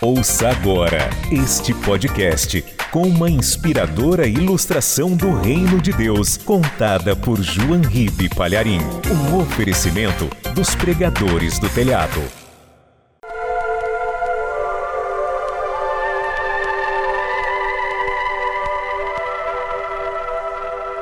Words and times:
Ouça 0.00 0.50
agora 0.50 1.08
este 1.30 1.72
podcast 1.72 2.62
com 2.90 3.02
uma 3.02 3.30
inspiradora 3.30 4.26
ilustração 4.26 5.16
do 5.16 5.34
Reino 5.40 5.80
de 5.80 5.92
Deus, 5.92 6.36
contada 6.36 7.16
por 7.16 7.40
João 7.40 7.80
Ribe 7.80 8.28
Palharim. 8.28 8.80
Um 9.10 9.38
oferecimento 9.38 10.28
dos 10.54 10.74
pregadores 10.74 11.58
do 11.58 11.68
telhado. 11.70 12.22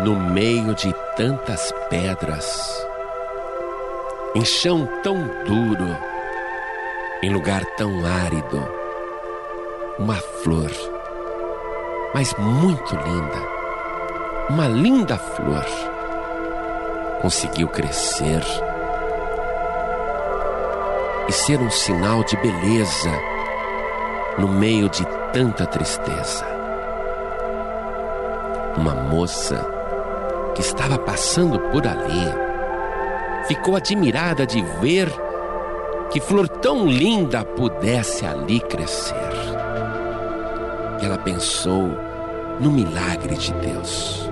No 0.01 0.17
meio 0.17 0.75
de 0.75 0.95
tantas 1.17 1.73
pedras, 1.89 2.87
em 4.35 4.45
chão 4.45 4.89
tão 5.03 5.29
duro, 5.45 5.97
em 7.23 7.31
lugar 7.31 7.65
tão 7.77 8.05
árido, 8.05 8.82
uma 9.99 10.15
flor, 10.15 10.71
mas 12.15 12.35
muito 12.39 12.97
linda, 12.97 13.39
uma 14.49 14.67
linda 14.67 15.19
flor, 15.19 15.67
conseguiu 17.21 17.69
crescer 17.69 18.43
e 21.29 21.33
ser 21.33 21.61
um 21.61 21.71
sinal 21.71 22.25
de 22.25 22.37
beleza 22.39 23.13
no 24.39 24.49
meio 24.49 24.89
de 24.89 25.05
tanta 25.33 25.67
tristeza. 25.67 26.47
Uma 28.77 28.95
moça 28.95 29.65
que 30.55 30.63
estava 30.63 30.99
passando 30.99 31.59
por 31.71 31.87
ali 31.87 32.33
ficou 33.47 33.77
admirada 33.77 34.47
de 34.47 34.63
ver 34.81 35.13
que 36.11 36.21
flor 36.21 36.49
tão 36.49 36.87
linda 36.87 37.45
pudesse 37.45 38.25
ali 38.25 38.59
crescer. 38.61 39.62
Ela 41.03 41.19
pensou 41.19 41.99
no 42.61 42.71
milagre 42.71 43.35
de 43.37 43.53
Deus. 43.55 44.31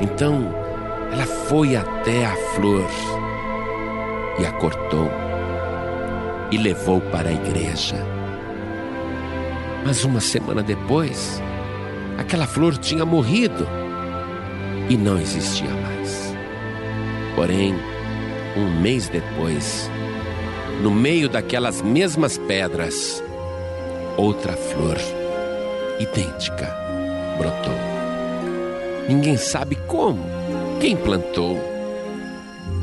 Então, 0.00 0.52
ela 1.12 1.24
foi 1.24 1.76
até 1.76 2.26
a 2.26 2.34
flor 2.54 2.84
e 4.40 4.44
a 4.44 4.52
cortou 4.52 5.08
e 6.50 6.58
levou 6.58 7.00
para 7.00 7.28
a 7.28 7.32
igreja. 7.32 7.96
Mas 9.86 10.04
uma 10.04 10.20
semana 10.20 10.62
depois, 10.62 11.40
aquela 12.18 12.46
flor 12.46 12.76
tinha 12.76 13.04
morrido 13.04 13.66
e 14.88 14.96
não 14.96 15.18
existia 15.18 15.70
mais. 15.70 16.34
Porém, 17.36 17.76
um 18.56 18.80
mês 18.80 19.08
depois, 19.08 19.88
no 20.82 20.90
meio 20.90 21.28
daquelas 21.28 21.80
mesmas 21.80 22.36
pedras, 22.38 23.22
outra 24.16 24.54
flor 24.54 24.98
idêntica 25.98 26.74
brotou. 27.36 27.74
Ninguém 29.08 29.36
sabe 29.36 29.76
como, 29.86 30.24
quem 30.80 30.96
plantou. 30.96 31.58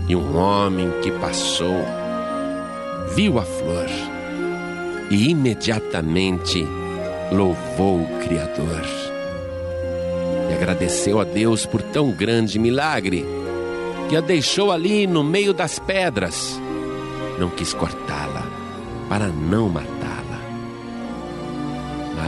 E 0.08 0.16
um 0.16 0.38
homem 0.38 0.92
que 1.02 1.12
passou 1.12 1.84
viu 3.16 3.40
a 3.40 3.44
flor 3.44 3.88
e 5.10 5.30
imediatamente 5.30 6.66
louvou 7.32 8.02
o 8.02 8.20
Criador 8.20 8.84
e 10.50 10.54
agradeceu 10.54 11.20
a 11.20 11.24
Deus 11.24 11.66
por 11.66 11.82
tão 11.82 12.12
grande 12.12 12.60
milagre 12.60 13.26
que 14.10 14.16
a 14.16 14.22
deixou 14.22 14.72
ali 14.72 15.08
no 15.08 15.24
meio 15.24 15.54
das 15.54 15.80
pedras. 15.80 16.60
Não 17.40 17.50
quis 17.50 17.74
cortá-la 17.74 18.44
para 19.10 19.28
não 19.28 19.70
matá-la. 19.70 19.95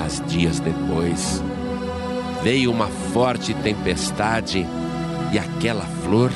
Mas 0.08 0.24
dias 0.26 0.62
depois 0.62 1.44
veio 2.42 2.72
uma 2.72 2.88
forte 2.88 3.54
tempestade 3.56 4.66
e 5.34 5.38
aquela 5.38 5.84
flor 5.84 6.32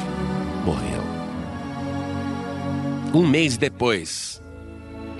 morreu. 0.65 1.01
Um 3.13 3.25
mês 3.25 3.55
depois, 3.55 4.41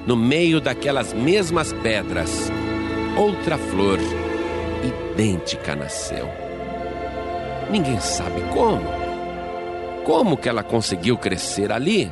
no 0.05 0.17
meio 0.17 0.59
daquelas 0.59 1.13
mesmas 1.13 1.71
pedras, 1.71 2.51
outra 3.15 3.57
flor 3.57 3.99
idêntica 4.83 5.73
nasceu. 5.73 6.27
Ninguém 7.69 8.01
sabe 8.01 8.41
como. 8.53 8.83
Como 10.03 10.35
que 10.35 10.49
ela 10.49 10.61
conseguiu 10.61 11.17
crescer 11.17 11.71
ali? 11.71 12.11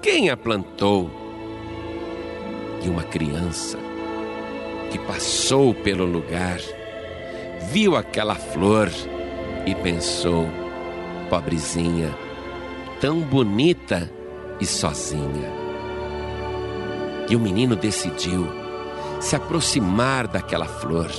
Quem 0.00 0.30
a 0.30 0.38
plantou? 0.38 1.10
E 2.82 2.88
uma 2.88 3.02
criança 3.02 3.89
que 4.90 4.98
passou 4.98 5.72
pelo 5.72 6.04
lugar 6.04 6.58
viu 7.70 7.96
aquela 7.96 8.34
flor 8.34 8.90
e 9.66 9.74
pensou: 9.76 10.46
pobrezinha, 11.28 12.14
tão 13.00 13.20
bonita 13.20 14.10
e 14.60 14.66
sozinha. 14.66 15.48
E 17.28 17.36
o 17.36 17.40
menino 17.40 17.76
decidiu 17.76 18.48
se 19.20 19.36
aproximar 19.36 20.26
daquela 20.26 20.66
flor 20.66 21.10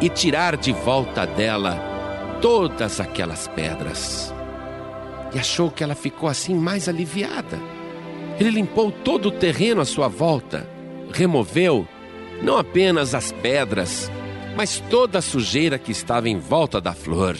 e 0.00 0.08
tirar 0.08 0.56
de 0.56 0.72
volta 0.72 1.26
dela 1.26 1.78
todas 2.40 3.00
aquelas 3.00 3.46
pedras. 3.48 4.32
E 5.34 5.38
achou 5.38 5.70
que 5.70 5.84
ela 5.84 5.94
ficou 5.94 6.28
assim 6.28 6.54
mais 6.54 6.88
aliviada. 6.88 7.58
Ele 8.38 8.50
limpou 8.50 8.90
todo 8.90 9.26
o 9.26 9.30
terreno 9.30 9.82
à 9.82 9.84
sua 9.84 10.08
volta, 10.08 10.66
removeu 11.12 11.86
não 12.42 12.56
apenas 12.56 13.14
as 13.14 13.32
pedras, 13.32 14.10
mas 14.56 14.80
toda 14.90 15.18
a 15.18 15.22
sujeira 15.22 15.78
que 15.78 15.92
estava 15.92 16.28
em 16.28 16.38
volta 16.38 16.80
da 16.80 16.92
flor. 16.92 17.36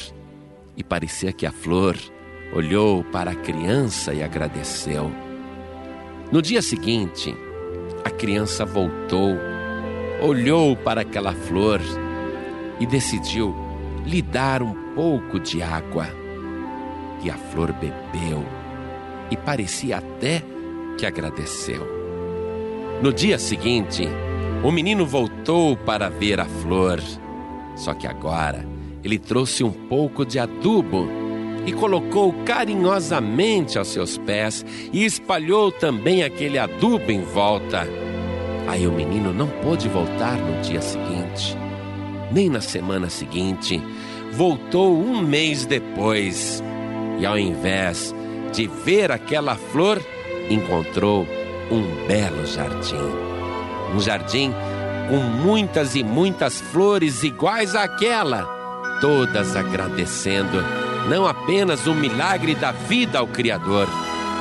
E 0.76 0.84
parecia 0.84 1.32
que 1.32 1.46
a 1.46 1.52
flor 1.52 1.96
olhou 2.52 3.04
para 3.04 3.32
a 3.32 3.34
criança 3.34 4.12
e 4.12 4.22
agradeceu. 4.22 5.10
No 6.30 6.40
dia 6.40 6.62
seguinte, 6.62 7.34
a 8.04 8.10
criança 8.10 8.64
voltou, 8.64 9.36
olhou 10.22 10.76
para 10.76 11.00
aquela 11.00 11.32
flor 11.32 11.80
e 12.78 12.86
decidiu 12.86 13.54
lhe 14.06 14.22
dar 14.22 14.62
um 14.62 14.94
pouco 14.94 15.38
de 15.38 15.62
água. 15.62 16.06
E 17.22 17.30
a 17.30 17.34
flor 17.36 17.72
bebeu 17.72 18.44
e 19.30 19.36
parecia 19.36 19.98
até 19.98 20.42
que 20.96 21.06
agradeceu. 21.06 21.86
No 23.02 23.12
dia 23.12 23.38
seguinte, 23.38 24.08
o 24.62 24.70
menino 24.70 25.06
voltou 25.06 25.76
para 25.76 26.08
ver 26.08 26.38
a 26.38 26.44
flor, 26.44 27.00
só 27.74 27.94
que 27.94 28.06
agora 28.06 28.66
ele 29.02 29.18
trouxe 29.18 29.64
um 29.64 29.70
pouco 29.70 30.24
de 30.24 30.38
adubo 30.38 31.08
e 31.64 31.72
colocou 31.72 32.32
carinhosamente 32.44 33.78
aos 33.78 33.88
seus 33.88 34.18
pés 34.18 34.64
e 34.92 35.04
espalhou 35.04 35.72
também 35.72 36.22
aquele 36.22 36.58
adubo 36.58 37.10
em 37.10 37.22
volta. 37.22 37.88
Aí 38.66 38.86
o 38.86 38.92
menino 38.92 39.32
não 39.32 39.48
pôde 39.62 39.88
voltar 39.88 40.36
no 40.36 40.60
dia 40.62 40.82
seguinte, 40.82 41.56
nem 42.30 42.50
na 42.50 42.60
semana 42.60 43.08
seguinte. 43.08 43.82
Voltou 44.32 44.96
um 44.96 45.20
mês 45.20 45.66
depois 45.66 46.62
e, 47.18 47.26
ao 47.26 47.38
invés 47.38 48.14
de 48.52 48.66
ver 48.84 49.10
aquela 49.10 49.56
flor, 49.56 50.00
encontrou 50.50 51.26
um 51.70 52.06
belo 52.06 52.46
jardim. 52.46 53.39
Um 53.94 54.00
jardim 54.00 54.52
com 55.08 55.16
muitas 55.16 55.94
e 55.94 56.04
muitas 56.04 56.60
flores 56.60 57.22
iguais 57.22 57.74
àquela, 57.74 58.44
todas 59.00 59.56
agradecendo 59.56 60.62
não 61.08 61.26
apenas 61.26 61.86
o 61.86 61.94
milagre 61.94 62.54
da 62.54 62.72
vida 62.72 63.18
ao 63.18 63.26
Criador, 63.26 63.88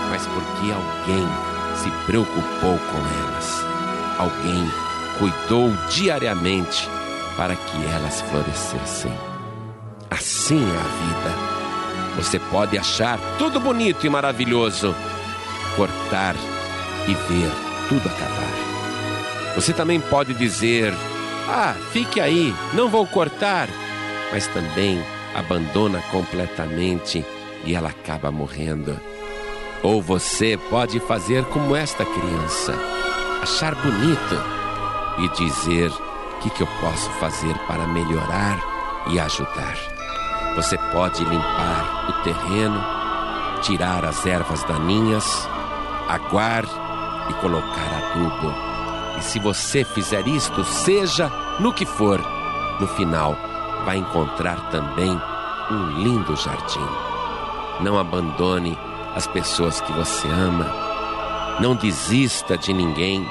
mas 0.10 0.26
porque 0.28 0.72
alguém 0.72 1.28
se 1.76 1.90
preocupou 2.06 2.78
com 2.78 2.98
elas. 3.24 3.66
Alguém 4.18 4.70
cuidou 5.18 5.72
diariamente 5.90 6.88
para 7.38 7.56
que 7.56 7.86
elas 7.86 8.22
florescessem. 8.22 9.12
Assim 10.12 10.62
é 10.62 10.78
a 10.78 10.84
vida. 11.06 11.50
Você 12.18 12.38
pode 12.38 12.78
achar 12.78 13.18
tudo 13.38 13.60
bonito 13.60 14.06
e 14.06 14.10
maravilhoso, 14.10 14.94
cortar 15.76 16.36
e 17.08 17.14
ver 17.14 17.52
tudo 17.88 18.08
acabar. 18.08 18.79
Você 19.56 19.74
também 19.74 20.00
pode 20.00 20.34
dizer: 20.34 20.94
Ah, 21.48 21.76
fique 21.92 22.20
aí, 22.20 22.54
não 22.74 22.88
vou 22.88 23.06
cortar, 23.08 23.68
mas 24.32 24.48
também 24.48 25.04
abandona 25.34 26.02
completamente 26.12 27.26
e 27.66 27.76
ela 27.76 27.90
acaba 27.90 28.32
morrendo. 28.32 29.00
Ou 29.82 30.02
você 30.02 30.58
pode 30.70 31.00
fazer 31.00 31.44
como 31.46 31.76
esta 31.76 32.06
criança, 32.06 32.74
achar 33.42 33.76
bonito 33.76 34.36
e 35.20 35.30
dizer: 35.30 35.90
o 35.90 36.40
que, 36.42 36.50
que 36.50 36.64
eu 36.64 36.68
posso 36.80 37.10
fazer 37.12 37.54
para 37.68 37.88
melhorar 37.88 38.62
e 39.08 39.20
ajudar? 39.20 39.78
Você 40.56 40.78
pode 40.92 41.24
limpar 41.24 42.10
o 42.10 42.24
terreno, 42.24 42.84
tirar 43.62 44.04
as 44.04 44.26
ervas 44.26 44.64
daninhas, 44.64 45.48
aguar 46.08 46.66
e 47.30 47.34
colocar 47.36 48.14
adubo 48.14 48.69
e 49.20 49.24
se 49.24 49.38
você 49.38 49.84
fizer 49.84 50.26
isto, 50.28 50.64
seja 50.64 51.30
no 51.60 51.74
que 51.74 51.86
for, 51.86 52.20
no 52.80 52.88
final 52.88 53.36
vai 53.84 53.98
encontrar 53.98 54.70
também 54.70 55.20
um 55.70 56.02
lindo 56.02 56.36
jardim. 56.38 56.88
Não 57.82 57.98
abandone 57.98 58.78
as 59.16 59.28
pessoas 59.28 59.82
que 59.82 59.92
você 59.92 60.28
ama. 60.28 60.66
Não 61.60 61.76
desista 61.76 62.58
de 62.58 62.72
ninguém, 62.72 63.26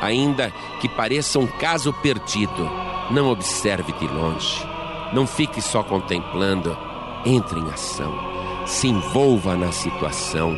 ainda 0.00 0.52
que 0.80 0.88
pareça 0.88 1.38
um 1.38 1.46
caso 1.46 1.92
perdido. 1.94 2.70
Não 3.10 3.28
observe 3.30 3.92
de 3.92 4.06
longe. 4.06 4.64
Não 5.12 5.26
fique 5.26 5.60
só 5.60 5.82
contemplando. 5.82 6.76
Entre 7.24 7.58
em 7.58 7.68
ação. 7.70 8.14
Se 8.66 8.86
envolva 8.86 9.56
na 9.56 9.72
situação. 9.72 10.56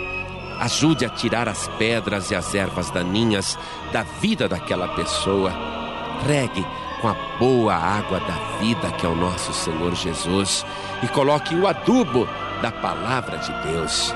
Ajude 0.61 1.05
a 1.05 1.09
tirar 1.09 1.49
as 1.49 1.69
pedras 1.79 2.31
e 2.31 2.35
as 2.35 2.55
ervas 2.55 2.91
daninhas 2.91 3.59
da 3.93 4.03
vida 4.03 4.49
daquela 4.49 4.89
pessoa. 4.89 5.53
Regue 6.27 6.67
com 7.01 7.09
a 7.09 7.17
boa 7.39 7.75
água 7.75 8.19
da 8.21 8.59
vida 8.59 8.91
que 8.93 9.07
é 9.07 9.09
o 9.09 9.15
nosso 9.15 9.53
Senhor 9.53 9.95
Jesus 9.95 10.67
e 11.03 11.09
coloque 11.09 11.55
o 11.55 11.67
adubo 11.67 12.29
da 12.61 12.73
palavra 12.73 13.39
de 13.39 13.53
Deus. 13.71 14.13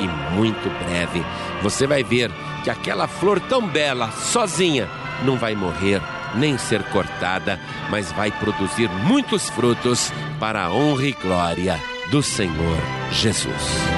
E 0.00 0.06
muito 0.34 0.68
breve 0.84 1.24
você 1.62 1.86
vai 1.86 2.04
ver 2.04 2.30
que 2.62 2.70
aquela 2.70 3.08
flor 3.08 3.40
tão 3.40 3.66
bela, 3.66 4.10
sozinha, 4.10 4.88
não 5.24 5.36
vai 5.36 5.54
morrer 5.54 6.00
nem 6.34 6.58
ser 6.58 6.82
cortada, 6.84 7.58
mas 7.90 8.12
vai 8.12 8.30
produzir 8.30 8.88
muitos 8.88 9.48
frutos 9.50 10.12
para 10.38 10.64
a 10.64 10.72
honra 10.72 11.06
e 11.06 11.12
glória 11.12 11.80
do 12.10 12.22
Senhor 12.22 12.78
Jesus. 13.10 13.97